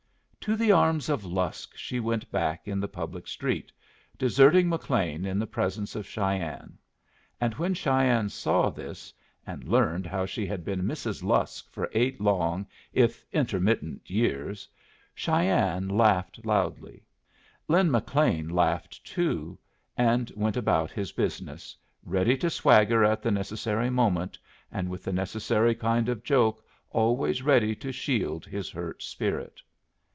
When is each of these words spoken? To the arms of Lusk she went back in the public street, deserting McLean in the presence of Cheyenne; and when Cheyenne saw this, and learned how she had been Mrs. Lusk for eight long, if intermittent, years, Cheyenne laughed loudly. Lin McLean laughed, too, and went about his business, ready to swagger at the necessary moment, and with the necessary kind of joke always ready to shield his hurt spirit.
To 0.45 0.55
the 0.55 0.71
arms 0.71 1.07
of 1.07 1.23
Lusk 1.23 1.77
she 1.77 1.99
went 1.99 2.31
back 2.31 2.67
in 2.67 2.79
the 2.79 2.87
public 2.87 3.27
street, 3.27 3.71
deserting 4.17 4.67
McLean 4.69 5.23
in 5.23 5.37
the 5.37 5.45
presence 5.45 5.95
of 5.95 6.07
Cheyenne; 6.07 6.79
and 7.39 7.53
when 7.57 7.75
Cheyenne 7.75 8.27
saw 8.27 8.71
this, 8.71 9.13
and 9.45 9.63
learned 9.67 10.07
how 10.07 10.25
she 10.25 10.47
had 10.47 10.65
been 10.65 10.81
Mrs. 10.81 11.21
Lusk 11.21 11.69
for 11.69 11.91
eight 11.93 12.19
long, 12.19 12.65
if 12.91 13.23
intermittent, 13.31 14.09
years, 14.09 14.67
Cheyenne 15.13 15.87
laughed 15.87 16.43
loudly. 16.43 17.05
Lin 17.67 17.91
McLean 17.91 18.49
laughed, 18.49 19.03
too, 19.05 19.59
and 19.95 20.31
went 20.35 20.57
about 20.57 20.89
his 20.89 21.11
business, 21.11 21.77
ready 22.03 22.35
to 22.37 22.49
swagger 22.49 23.03
at 23.03 23.21
the 23.21 23.29
necessary 23.29 23.91
moment, 23.91 24.39
and 24.71 24.89
with 24.89 25.03
the 25.03 25.13
necessary 25.13 25.75
kind 25.75 26.09
of 26.09 26.23
joke 26.23 26.65
always 26.89 27.43
ready 27.43 27.75
to 27.75 27.91
shield 27.91 28.47
his 28.47 28.71
hurt 28.71 29.03
spirit. 29.03 29.61